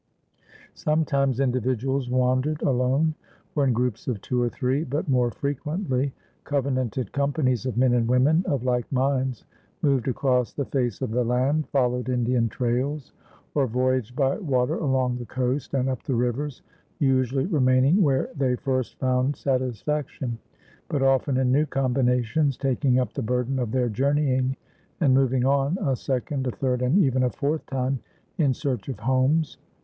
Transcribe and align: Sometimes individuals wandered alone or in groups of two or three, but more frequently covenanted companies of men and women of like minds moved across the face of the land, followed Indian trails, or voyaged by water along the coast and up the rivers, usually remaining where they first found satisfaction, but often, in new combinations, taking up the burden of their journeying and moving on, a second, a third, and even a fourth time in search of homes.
Sometimes 0.73 1.39
individuals 1.39 2.09
wandered 2.09 2.63
alone 2.63 3.13
or 3.55 3.65
in 3.65 3.71
groups 3.71 4.07
of 4.07 4.19
two 4.19 4.41
or 4.41 4.49
three, 4.49 4.83
but 4.83 5.07
more 5.07 5.29
frequently 5.29 6.11
covenanted 6.43 7.11
companies 7.11 7.67
of 7.67 7.77
men 7.77 7.93
and 7.93 8.07
women 8.07 8.43
of 8.47 8.63
like 8.63 8.91
minds 8.91 9.45
moved 9.83 10.07
across 10.07 10.53
the 10.53 10.65
face 10.65 11.03
of 11.03 11.11
the 11.11 11.23
land, 11.23 11.67
followed 11.69 12.09
Indian 12.09 12.49
trails, 12.49 13.13
or 13.53 13.67
voyaged 13.67 14.15
by 14.15 14.39
water 14.39 14.73
along 14.73 15.17
the 15.19 15.25
coast 15.27 15.75
and 15.75 15.87
up 15.87 16.01
the 16.01 16.15
rivers, 16.15 16.63
usually 16.97 17.45
remaining 17.45 18.01
where 18.01 18.31
they 18.35 18.55
first 18.55 18.97
found 18.97 19.35
satisfaction, 19.35 20.39
but 20.89 21.03
often, 21.03 21.37
in 21.37 21.51
new 21.51 21.67
combinations, 21.67 22.57
taking 22.57 22.97
up 22.97 23.13
the 23.13 23.21
burden 23.21 23.59
of 23.59 23.69
their 23.71 23.87
journeying 23.87 24.57
and 24.99 25.13
moving 25.13 25.45
on, 25.45 25.77
a 25.79 25.95
second, 25.95 26.47
a 26.47 26.51
third, 26.51 26.81
and 26.81 26.97
even 26.97 27.21
a 27.21 27.29
fourth 27.29 27.63
time 27.67 27.99
in 28.39 28.51
search 28.51 28.89
of 28.89 28.97
homes. 29.01 29.59